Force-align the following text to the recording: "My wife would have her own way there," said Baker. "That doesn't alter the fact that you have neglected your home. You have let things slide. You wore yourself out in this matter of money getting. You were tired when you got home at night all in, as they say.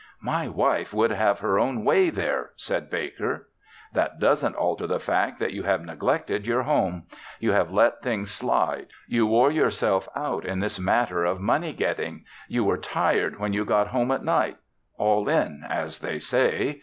"My 0.23 0.47
wife 0.47 0.95
would 0.95 1.11
have 1.11 1.41
her 1.41 1.59
own 1.59 1.83
way 1.85 2.09
there," 2.09 2.53
said 2.55 2.89
Baker. 2.89 3.49
"That 3.93 4.19
doesn't 4.19 4.55
alter 4.55 4.87
the 4.87 4.99
fact 4.99 5.39
that 5.39 5.53
you 5.53 5.61
have 5.61 5.85
neglected 5.85 6.47
your 6.47 6.63
home. 6.63 7.03
You 7.39 7.51
have 7.51 7.71
let 7.71 8.01
things 8.01 8.31
slide. 8.31 8.87
You 9.07 9.27
wore 9.27 9.51
yourself 9.51 10.09
out 10.15 10.43
in 10.43 10.59
this 10.59 10.79
matter 10.79 11.23
of 11.23 11.39
money 11.39 11.71
getting. 11.73 12.25
You 12.47 12.63
were 12.63 12.79
tired 12.79 13.39
when 13.39 13.53
you 13.53 13.63
got 13.63 13.89
home 13.89 14.09
at 14.09 14.23
night 14.23 14.57
all 14.97 15.29
in, 15.29 15.63
as 15.69 15.99
they 15.99 16.17
say. 16.17 16.79